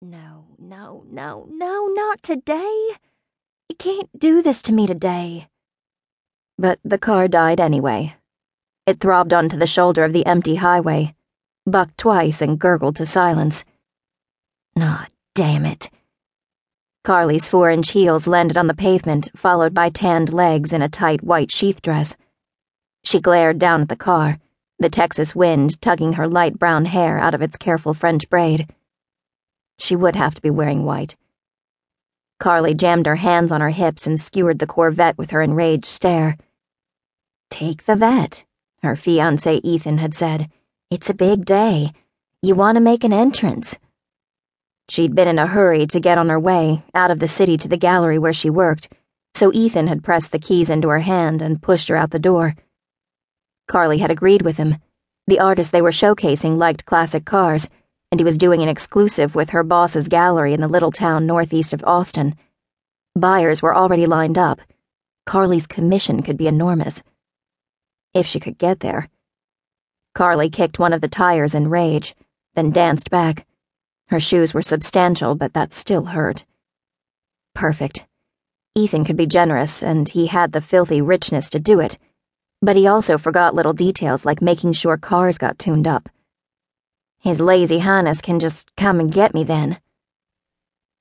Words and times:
No, 0.00 0.44
no, 0.60 1.04
no, 1.10 1.48
no, 1.50 1.88
not 1.88 2.22
today. 2.22 2.90
You 3.68 3.74
can't 3.76 4.08
do 4.16 4.42
this 4.42 4.62
to 4.62 4.72
me 4.72 4.86
today. 4.86 5.48
But 6.56 6.78
the 6.84 6.98
car 6.98 7.26
died 7.26 7.58
anyway. 7.58 8.14
It 8.86 9.00
throbbed 9.00 9.32
onto 9.32 9.58
the 9.58 9.66
shoulder 9.66 10.04
of 10.04 10.12
the 10.12 10.24
empty 10.24 10.54
highway, 10.54 11.16
bucked 11.66 11.98
twice, 11.98 12.40
and 12.40 12.60
gurgled 12.60 12.94
to 12.96 13.06
silence. 13.06 13.64
Ah, 14.78 15.08
damn 15.34 15.66
it. 15.66 15.90
Carly's 17.02 17.48
four 17.48 17.68
inch 17.68 17.90
heels 17.90 18.28
landed 18.28 18.56
on 18.56 18.68
the 18.68 18.74
pavement, 18.74 19.30
followed 19.34 19.74
by 19.74 19.90
tanned 19.90 20.32
legs 20.32 20.72
in 20.72 20.80
a 20.80 20.88
tight 20.88 21.24
white 21.24 21.50
sheath 21.50 21.82
dress. 21.82 22.16
She 23.02 23.20
glared 23.20 23.58
down 23.58 23.82
at 23.82 23.88
the 23.88 23.96
car, 23.96 24.38
the 24.78 24.90
Texas 24.90 25.34
wind 25.34 25.80
tugging 25.80 26.12
her 26.12 26.28
light 26.28 26.56
brown 26.56 26.84
hair 26.84 27.18
out 27.18 27.34
of 27.34 27.42
its 27.42 27.56
careful 27.56 27.94
French 27.94 28.28
braid. 28.30 28.72
She 29.78 29.96
would 29.96 30.16
have 30.16 30.34
to 30.34 30.42
be 30.42 30.50
wearing 30.50 30.84
white. 30.84 31.16
Carly 32.38 32.74
jammed 32.74 33.06
her 33.06 33.16
hands 33.16 33.50
on 33.50 33.60
her 33.60 33.70
hips 33.70 34.06
and 34.06 34.20
skewered 34.20 34.58
the 34.58 34.66
Corvette 34.66 35.18
with 35.18 35.30
her 35.30 35.42
enraged 35.42 35.86
stare. 35.86 36.36
Take 37.50 37.84
the 37.86 37.96
vet, 37.96 38.44
her 38.82 38.94
fiance 38.94 39.56
Ethan 39.56 39.98
had 39.98 40.14
said. 40.14 40.50
It's 40.90 41.10
a 41.10 41.14
big 41.14 41.44
day. 41.44 41.92
You 42.42 42.54
want 42.54 42.76
to 42.76 42.80
make 42.80 43.02
an 43.02 43.12
entrance. 43.12 43.76
She'd 44.88 45.14
been 45.14 45.28
in 45.28 45.38
a 45.38 45.46
hurry 45.46 45.86
to 45.88 46.00
get 46.00 46.18
on 46.18 46.28
her 46.28 46.40
way, 46.40 46.84
out 46.94 47.10
of 47.10 47.18
the 47.18 47.28
city 47.28 47.56
to 47.58 47.68
the 47.68 47.76
gallery 47.76 48.18
where 48.18 48.32
she 48.32 48.48
worked, 48.48 48.88
so 49.34 49.52
Ethan 49.52 49.86
had 49.86 50.04
pressed 50.04 50.30
the 50.30 50.38
keys 50.38 50.70
into 50.70 50.88
her 50.88 51.00
hand 51.00 51.42
and 51.42 51.60
pushed 51.60 51.88
her 51.88 51.96
out 51.96 52.10
the 52.10 52.18
door. 52.18 52.54
Carly 53.66 53.98
had 53.98 54.10
agreed 54.10 54.42
with 54.42 54.56
him. 54.56 54.76
The 55.26 55.40
artist 55.40 55.72
they 55.72 55.82
were 55.82 55.90
showcasing 55.90 56.56
liked 56.56 56.86
classic 56.86 57.24
cars, 57.26 57.68
and 58.10 58.20
he 58.20 58.24
was 58.24 58.38
doing 58.38 58.62
an 58.62 58.68
exclusive 58.68 59.34
with 59.34 59.50
her 59.50 59.62
boss's 59.62 60.08
gallery 60.08 60.54
in 60.54 60.60
the 60.60 60.68
little 60.68 60.92
town 60.92 61.26
northeast 61.26 61.72
of 61.72 61.84
Austin. 61.84 62.36
Buyers 63.14 63.60
were 63.60 63.74
already 63.74 64.06
lined 64.06 64.38
up. 64.38 64.60
Carly's 65.26 65.66
commission 65.66 66.22
could 66.22 66.36
be 66.36 66.46
enormous. 66.46 67.02
If 68.14 68.26
she 68.26 68.40
could 68.40 68.56
get 68.56 68.80
there. 68.80 69.08
Carly 70.14 70.48
kicked 70.48 70.78
one 70.78 70.92
of 70.92 71.00
the 71.00 71.08
tires 71.08 71.54
in 71.54 71.68
rage, 71.68 72.14
then 72.54 72.70
danced 72.70 73.10
back. 73.10 73.46
Her 74.08 74.18
shoes 74.18 74.54
were 74.54 74.62
substantial, 74.62 75.34
but 75.34 75.52
that 75.52 75.74
still 75.74 76.06
hurt. 76.06 76.46
Perfect. 77.54 78.06
Ethan 78.74 79.04
could 79.04 79.16
be 79.16 79.26
generous, 79.26 79.82
and 79.82 80.08
he 80.08 80.28
had 80.28 80.52
the 80.52 80.62
filthy 80.62 81.02
richness 81.02 81.50
to 81.50 81.60
do 81.60 81.78
it, 81.78 81.98
but 82.62 82.76
he 82.76 82.86
also 82.86 83.18
forgot 83.18 83.54
little 83.54 83.74
details 83.74 84.24
like 84.24 84.40
making 84.40 84.72
sure 84.72 84.96
cars 84.96 85.36
got 85.36 85.58
tuned 85.58 85.86
up. 85.86 86.08
His 87.20 87.40
lazy 87.40 87.80
highness 87.80 88.20
can 88.20 88.38
just 88.38 88.74
come 88.76 89.00
and 89.00 89.12
get 89.12 89.34
me 89.34 89.44
then. 89.44 89.80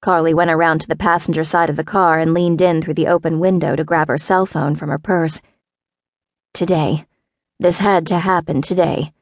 Carly 0.00 0.34
went 0.34 0.50
around 0.50 0.80
to 0.82 0.86
the 0.86 0.96
passenger 0.96 1.44
side 1.44 1.70
of 1.70 1.76
the 1.76 1.82
car 1.82 2.18
and 2.18 2.34
leaned 2.34 2.60
in 2.60 2.82
through 2.82 2.94
the 2.94 3.08
open 3.08 3.40
window 3.40 3.74
to 3.74 3.84
grab 3.84 4.08
her 4.08 4.18
cell 4.18 4.46
phone 4.46 4.76
from 4.76 4.90
her 4.90 4.98
purse. 4.98 5.40
Today. 6.52 7.06
This 7.58 7.78
had 7.78 8.06
to 8.08 8.18
happen 8.18 8.60
today. 8.60 9.12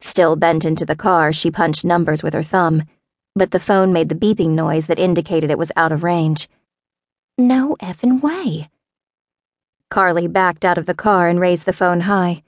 Still 0.00 0.36
bent 0.36 0.64
into 0.64 0.84
the 0.84 0.96
car, 0.96 1.32
she 1.32 1.50
punched 1.50 1.84
numbers 1.84 2.22
with 2.22 2.34
her 2.34 2.42
thumb, 2.42 2.82
but 3.34 3.50
the 3.50 3.60
phone 3.60 3.92
made 3.92 4.08
the 4.08 4.14
beeping 4.14 4.50
noise 4.50 4.86
that 4.86 4.98
indicated 4.98 5.50
it 5.50 5.58
was 5.58 5.72
out 5.76 5.92
of 5.92 6.04
range. 6.04 6.48
No 7.38 7.76
effing 7.80 8.20
way. 8.20 8.68
Carly 9.88 10.26
backed 10.26 10.64
out 10.64 10.78
of 10.78 10.86
the 10.86 10.94
car 10.94 11.28
and 11.28 11.40
raised 11.40 11.64
the 11.64 11.72
phone 11.72 12.00
high. 12.00 12.42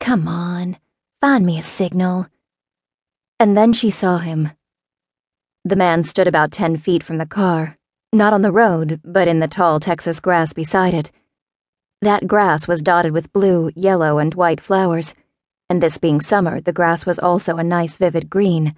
Come 0.00 0.26
on, 0.26 0.78
find 1.20 1.46
me 1.46 1.58
a 1.58 1.62
signal. 1.62 2.26
And 3.40 3.56
then 3.56 3.72
she 3.72 3.90
saw 3.90 4.18
him. 4.18 4.50
The 5.64 5.76
man 5.76 6.02
stood 6.02 6.28
about 6.28 6.52
ten 6.52 6.76
feet 6.76 7.02
from 7.02 7.18
the 7.18 7.26
car, 7.26 7.76
not 8.12 8.32
on 8.32 8.42
the 8.42 8.52
road, 8.52 9.00
but 9.04 9.28
in 9.28 9.40
the 9.40 9.48
tall 9.48 9.80
Texas 9.80 10.20
grass 10.20 10.52
beside 10.52 10.94
it. 10.94 11.10
That 12.00 12.26
grass 12.26 12.68
was 12.68 12.82
dotted 12.82 13.12
with 13.12 13.32
blue, 13.32 13.70
yellow, 13.74 14.18
and 14.18 14.34
white 14.34 14.60
flowers, 14.60 15.14
and 15.70 15.82
this 15.82 15.98
being 15.98 16.20
summer, 16.20 16.60
the 16.60 16.72
grass 16.72 17.06
was 17.06 17.18
also 17.18 17.56
a 17.56 17.64
nice 17.64 17.96
vivid 17.96 18.28
green. 18.28 18.74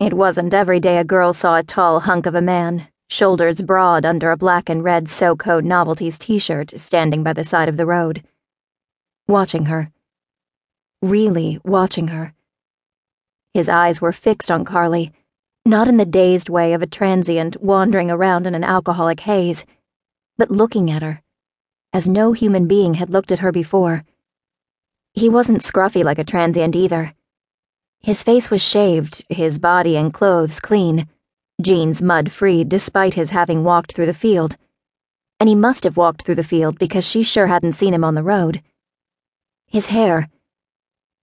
It 0.00 0.14
wasn't 0.14 0.54
every 0.54 0.80
day 0.80 0.98
a 0.98 1.04
girl 1.04 1.32
saw 1.32 1.56
a 1.56 1.62
tall 1.62 2.00
hunk 2.00 2.26
of 2.26 2.34
a 2.34 2.42
man, 2.42 2.88
shoulders 3.08 3.60
broad 3.60 4.04
under 4.04 4.30
a 4.30 4.36
black 4.36 4.68
and 4.68 4.82
red 4.82 5.04
SoCo 5.04 5.62
Novelties 5.62 6.18
t 6.18 6.38
shirt, 6.38 6.72
standing 6.76 7.22
by 7.22 7.32
the 7.32 7.44
side 7.44 7.68
of 7.68 7.76
the 7.76 7.86
road. 7.86 8.22
Watching 9.28 9.66
her. 9.66 9.90
Really 11.02 11.60
watching 11.64 12.08
her. 12.08 12.32
His 13.56 13.70
eyes 13.70 14.02
were 14.02 14.12
fixed 14.12 14.50
on 14.50 14.66
Carly, 14.66 15.14
not 15.64 15.88
in 15.88 15.96
the 15.96 16.04
dazed 16.04 16.50
way 16.50 16.74
of 16.74 16.82
a 16.82 16.86
transient 16.86 17.56
wandering 17.62 18.10
around 18.10 18.46
in 18.46 18.54
an 18.54 18.62
alcoholic 18.62 19.20
haze, 19.20 19.64
but 20.36 20.50
looking 20.50 20.90
at 20.90 21.00
her, 21.00 21.22
as 21.90 22.06
no 22.06 22.32
human 22.32 22.66
being 22.66 22.92
had 22.92 23.08
looked 23.08 23.32
at 23.32 23.38
her 23.38 23.50
before. 23.50 24.04
He 25.14 25.30
wasn't 25.30 25.62
scruffy 25.62 26.04
like 26.04 26.18
a 26.18 26.22
transient 26.22 26.76
either. 26.76 27.14
His 28.00 28.22
face 28.22 28.50
was 28.50 28.60
shaved, 28.60 29.24
his 29.30 29.58
body 29.58 29.96
and 29.96 30.12
clothes 30.12 30.60
clean, 30.60 31.08
jeans 31.62 32.02
mud 32.02 32.30
free 32.30 32.62
despite 32.62 33.14
his 33.14 33.30
having 33.30 33.64
walked 33.64 33.92
through 33.92 34.04
the 34.04 34.12
field. 34.12 34.58
And 35.40 35.48
he 35.48 35.54
must 35.54 35.84
have 35.84 35.96
walked 35.96 36.24
through 36.24 36.34
the 36.34 36.44
field 36.44 36.78
because 36.78 37.06
she 37.06 37.22
sure 37.22 37.46
hadn't 37.46 37.72
seen 37.72 37.94
him 37.94 38.04
on 38.04 38.16
the 38.16 38.22
road. 38.22 38.62
His 39.66 39.86
hair, 39.86 40.28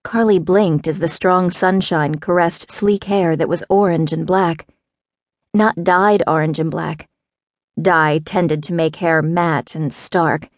Carly 0.03 0.37
blinked 0.37 0.85
as 0.87 0.99
the 0.99 1.07
strong 1.07 1.49
sunshine 1.49 2.15
caressed 2.15 2.69
sleek 2.69 3.05
hair 3.05 3.37
that 3.37 3.47
was 3.47 3.63
orange 3.69 4.11
and 4.11 4.27
black. 4.27 4.67
Not 5.53 5.83
dyed 5.83 6.21
orange 6.27 6.59
and 6.59 6.69
black. 6.69 7.09
Dye 7.81 8.19
tended 8.25 8.61
to 8.63 8.73
make 8.73 8.97
hair 8.97 9.21
matte 9.21 9.75
and 9.75 9.93
stark. 9.93 10.49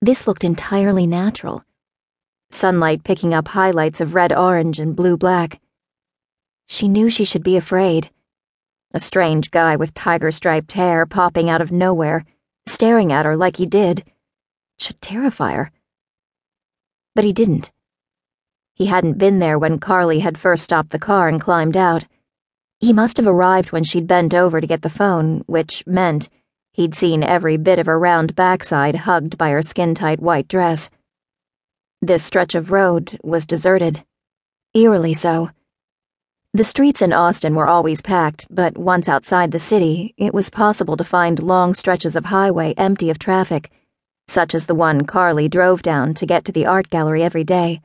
This 0.00 0.26
looked 0.26 0.42
entirely 0.42 1.06
natural. 1.06 1.64
Sunlight 2.50 3.04
picking 3.04 3.34
up 3.34 3.48
highlights 3.48 4.00
of 4.00 4.14
red 4.14 4.32
orange 4.32 4.80
and 4.80 4.96
blue 4.96 5.16
black. 5.16 5.60
She 6.66 6.88
knew 6.88 7.10
she 7.10 7.24
should 7.24 7.42
be 7.42 7.56
afraid. 7.56 8.10
A 8.92 9.00
strange 9.00 9.50
guy 9.50 9.76
with 9.76 9.94
tiger 9.94 10.30
striped 10.30 10.72
hair 10.72 11.04
popping 11.04 11.50
out 11.50 11.60
of 11.60 11.70
nowhere, 11.70 12.24
staring 12.66 13.12
at 13.12 13.26
her 13.26 13.36
like 13.36 13.56
he 13.56 13.66
did, 13.66 14.04
should 14.78 15.00
terrify 15.02 15.52
her. 15.52 15.70
But 17.14 17.24
he 17.24 17.32
didn't. 17.32 17.70
He 18.76 18.86
hadn't 18.86 19.16
been 19.16 19.38
there 19.38 19.58
when 19.58 19.78
Carly 19.78 20.18
had 20.18 20.36
first 20.36 20.62
stopped 20.62 20.90
the 20.90 20.98
car 20.98 21.30
and 21.30 21.40
climbed 21.40 21.78
out. 21.78 22.04
He 22.78 22.92
must 22.92 23.16
have 23.16 23.26
arrived 23.26 23.72
when 23.72 23.84
she'd 23.84 24.06
bent 24.06 24.34
over 24.34 24.60
to 24.60 24.66
get 24.66 24.82
the 24.82 24.90
phone, 24.90 25.42
which 25.46 25.82
meant 25.86 26.28
he'd 26.74 26.94
seen 26.94 27.22
every 27.22 27.56
bit 27.56 27.78
of 27.78 27.86
her 27.86 27.98
round 27.98 28.34
backside 28.34 28.94
hugged 28.94 29.38
by 29.38 29.48
her 29.48 29.62
skin 29.62 29.94
tight 29.94 30.20
white 30.20 30.46
dress. 30.46 30.90
This 32.02 32.22
stretch 32.22 32.54
of 32.54 32.70
road 32.70 33.18
was 33.24 33.46
deserted. 33.46 34.04
Eerily 34.74 35.14
so. 35.14 35.48
The 36.52 36.62
streets 36.62 37.00
in 37.00 37.14
Austin 37.14 37.54
were 37.54 37.66
always 37.66 38.02
packed, 38.02 38.46
but 38.50 38.76
once 38.76 39.08
outside 39.08 39.52
the 39.52 39.58
city, 39.58 40.12
it 40.18 40.34
was 40.34 40.50
possible 40.50 40.98
to 40.98 41.04
find 41.04 41.42
long 41.42 41.72
stretches 41.72 42.14
of 42.14 42.26
highway 42.26 42.74
empty 42.76 43.08
of 43.08 43.18
traffic, 43.18 43.70
such 44.28 44.54
as 44.54 44.66
the 44.66 44.74
one 44.74 45.06
Carly 45.06 45.48
drove 45.48 45.80
down 45.80 46.12
to 46.12 46.26
get 46.26 46.44
to 46.44 46.52
the 46.52 46.66
art 46.66 46.90
gallery 46.90 47.22
every 47.22 47.44
day. 47.44 47.80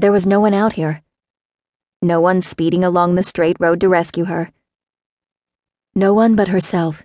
There 0.00 0.12
was 0.12 0.26
no 0.26 0.40
one 0.40 0.54
out 0.54 0.72
here. 0.72 1.02
No 2.00 2.22
one 2.22 2.40
speeding 2.40 2.82
along 2.82 3.16
the 3.16 3.22
straight 3.22 3.58
road 3.60 3.80
to 3.80 3.88
rescue 3.90 4.24
her. 4.24 4.50
No 5.94 6.14
one 6.14 6.34
but 6.34 6.48
herself, 6.48 7.02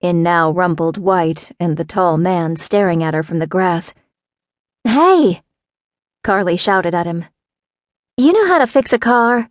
in 0.00 0.22
now 0.22 0.52
rumpled 0.52 0.96
white 0.96 1.50
and 1.58 1.76
the 1.76 1.84
tall 1.84 2.18
man 2.18 2.54
staring 2.54 3.02
at 3.02 3.14
her 3.14 3.24
from 3.24 3.40
the 3.40 3.48
grass. 3.48 3.92
Hey! 4.84 5.42
Carly 6.22 6.56
shouted 6.56 6.94
at 6.94 7.04
him. 7.04 7.24
You 8.16 8.32
know 8.32 8.46
how 8.46 8.58
to 8.58 8.68
fix 8.68 8.92
a 8.92 8.98
car? 9.00 9.50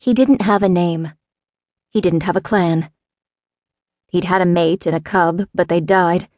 He 0.00 0.14
didn't 0.14 0.42
have 0.42 0.64
a 0.64 0.68
name. 0.68 1.12
He 1.90 2.00
didn't 2.00 2.24
have 2.24 2.34
a 2.34 2.40
clan. 2.40 2.90
He'd 4.08 4.24
had 4.24 4.42
a 4.42 4.46
mate 4.46 4.84
and 4.84 4.96
a 4.96 5.00
cub, 5.00 5.46
but 5.54 5.68
they 5.68 5.80
died 5.80 6.28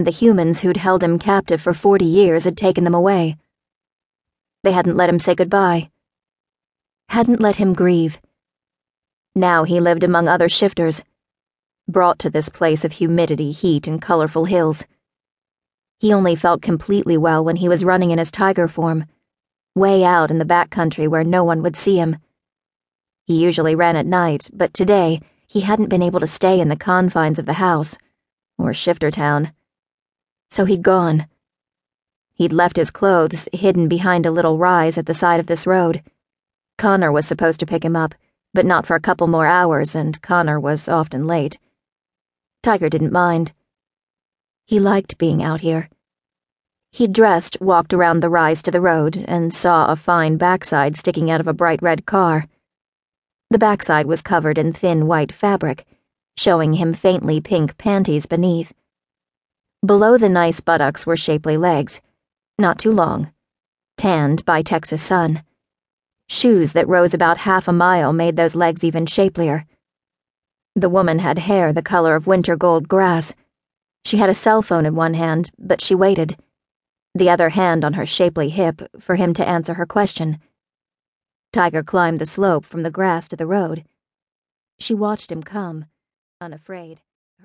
and 0.00 0.06
the 0.06 0.10
humans 0.10 0.62
who'd 0.62 0.78
held 0.78 1.04
him 1.04 1.18
captive 1.18 1.60
for 1.60 1.74
40 1.74 2.06
years 2.06 2.44
had 2.44 2.56
taken 2.56 2.84
them 2.84 2.94
away. 2.94 3.36
They 4.62 4.72
hadn't 4.72 4.96
let 4.96 5.10
him 5.10 5.18
say 5.18 5.34
goodbye, 5.34 5.90
hadn't 7.10 7.42
let 7.42 7.56
him 7.56 7.74
grieve. 7.74 8.18
Now 9.34 9.64
he 9.64 9.78
lived 9.78 10.02
among 10.02 10.26
other 10.26 10.48
shifters, 10.48 11.02
brought 11.86 12.18
to 12.20 12.30
this 12.30 12.48
place 12.48 12.82
of 12.82 12.92
humidity, 12.92 13.50
heat, 13.50 13.86
and 13.86 14.00
colorful 14.00 14.46
hills. 14.46 14.86
He 15.98 16.14
only 16.14 16.34
felt 16.34 16.62
completely 16.62 17.18
well 17.18 17.44
when 17.44 17.56
he 17.56 17.68
was 17.68 17.84
running 17.84 18.10
in 18.10 18.16
his 18.18 18.30
tiger 18.30 18.68
form, 18.68 19.04
way 19.74 20.02
out 20.02 20.30
in 20.30 20.38
the 20.38 20.46
back 20.46 20.70
country 20.70 21.08
where 21.08 21.24
no 21.24 21.44
one 21.44 21.60
would 21.62 21.76
see 21.76 21.98
him. 21.98 22.16
He 23.26 23.38
usually 23.38 23.74
ran 23.74 23.96
at 23.96 24.06
night, 24.06 24.48
but 24.54 24.72
today 24.72 25.20
he 25.46 25.60
hadn't 25.60 25.90
been 25.90 26.00
able 26.00 26.20
to 26.20 26.26
stay 26.26 26.58
in 26.58 26.70
the 26.70 26.74
confines 26.74 27.38
of 27.38 27.44
the 27.44 27.60
house, 27.60 27.98
or 28.56 28.70
Shiftertown 28.70 29.52
so 30.50 30.64
he'd 30.64 30.82
gone. 30.82 31.26
He'd 32.34 32.52
left 32.52 32.76
his 32.76 32.90
clothes 32.90 33.48
hidden 33.52 33.88
behind 33.88 34.26
a 34.26 34.30
little 34.30 34.58
rise 34.58 34.98
at 34.98 35.06
the 35.06 35.14
side 35.14 35.40
of 35.40 35.46
this 35.46 35.66
road, 35.66 36.02
Connor 36.80 37.12
was 37.12 37.26
supposed 37.26 37.60
to 37.60 37.66
pick 37.66 37.84
him 37.84 37.94
up, 37.94 38.14
but 38.54 38.64
not 38.64 38.86
for 38.86 38.94
a 38.94 39.00
couple 39.00 39.26
more 39.26 39.44
hours, 39.44 39.94
and 39.94 40.18
Connor 40.22 40.58
was 40.58 40.88
often 40.88 41.26
late. 41.26 41.58
Tiger 42.62 42.88
didn't 42.88 43.12
mind. 43.12 43.52
He 44.64 44.80
liked 44.80 45.18
being 45.18 45.42
out 45.42 45.60
here. 45.60 45.90
He 46.90 47.06
dressed, 47.06 47.60
walked 47.60 47.92
around 47.92 48.20
the 48.20 48.30
rise 48.30 48.62
to 48.62 48.70
the 48.70 48.80
road, 48.80 49.22
and 49.28 49.52
saw 49.52 49.92
a 49.92 49.94
fine 49.94 50.38
backside 50.38 50.96
sticking 50.96 51.30
out 51.30 51.42
of 51.42 51.48
a 51.48 51.52
bright 51.52 51.82
red 51.82 52.06
car. 52.06 52.46
The 53.50 53.58
backside 53.58 54.06
was 54.06 54.22
covered 54.22 54.56
in 54.56 54.72
thin 54.72 55.06
white 55.06 55.32
fabric, 55.32 55.84
showing 56.38 56.72
him 56.72 56.94
faintly 56.94 57.42
pink 57.42 57.76
panties 57.76 58.24
beneath. 58.24 58.72
Below 59.84 60.18
the 60.18 60.28
nice 60.28 60.60
buttocks 60.60 61.06
were 61.06 61.16
shapely 61.16 61.56
legs, 61.56 62.02
not 62.58 62.78
too 62.78 62.92
long, 62.92 63.32
tanned 63.96 64.44
by 64.44 64.60
Texas 64.60 65.02
sun. 65.02 65.42
Shoes 66.28 66.72
that 66.72 66.86
rose 66.86 67.14
about 67.14 67.38
half 67.38 67.66
a 67.66 67.72
mile 67.72 68.12
made 68.12 68.36
those 68.36 68.54
legs 68.54 68.84
even 68.84 69.06
shapelier. 69.06 69.66
The 70.76 70.90
woman 70.90 71.18
had 71.18 71.38
hair 71.38 71.72
the 71.72 71.82
color 71.82 72.14
of 72.14 72.26
winter 72.26 72.56
gold 72.56 72.88
grass. 72.88 73.34
She 74.04 74.18
had 74.18 74.28
a 74.28 74.34
cell 74.34 74.60
phone 74.60 74.84
in 74.84 74.94
one 74.94 75.14
hand, 75.14 75.50
but 75.58 75.80
she 75.80 75.94
waited, 75.94 76.36
the 77.14 77.30
other 77.30 77.48
hand 77.48 77.84
on 77.84 77.94
her 77.94 78.06
shapely 78.06 78.50
hip, 78.50 78.82
for 79.00 79.16
him 79.16 79.34
to 79.34 79.48
answer 79.48 79.74
her 79.74 79.86
question. 79.86 80.38
Tiger 81.52 81.82
climbed 81.82 82.20
the 82.20 82.26
slope 82.26 82.64
from 82.64 82.82
the 82.82 82.90
grass 82.90 83.28
to 83.28 83.36
the 83.36 83.46
road. 83.46 83.84
She 84.78 84.94
watched 84.94 85.32
him 85.32 85.42
come, 85.42 85.86
unafraid. 86.40 87.00